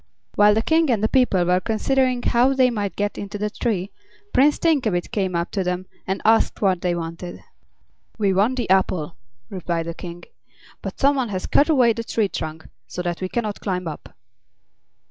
While 0.33 0.55
the 0.55 0.63
King 0.63 0.89
and 0.89 1.03
the 1.03 1.07
people 1.07 1.45
were 1.45 1.59
considering 1.59 2.23
how 2.23 2.55
they 2.55 2.71
might 2.71 2.95
get 2.95 3.19
into 3.19 3.37
the 3.37 3.51
tree, 3.51 3.91
Prince 4.33 4.57
Thinkabit 4.57 5.11
came 5.11 5.35
up 5.35 5.51
to 5.51 5.63
them 5.63 5.85
and 6.07 6.23
asked 6.25 6.59
what 6.59 6.81
they 6.81 6.95
wanted. 6.95 7.43
"We 8.17 8.33
want 8.33 8.55
the 8.57 8.67
apple," 8.71 9.15
replied 9.51 9.85
the 9.85 9.93
King, 9.93 10.23
"but 10.81 10.99
some 10.99 11.17
one 11.17 11.29
has 11.29 11.45
cut 11.45 11.69
away 11.69 11.93
the 11.93 12.03
tree 12.03 12.29
trunk, 12.29 12.67
so 12.87 13.03
that 13.03 13.21
we 13.21 13.29
can 13.29 13.43
not 13.43 13.61
climb 13.61 13.87
up." 13.87 14.15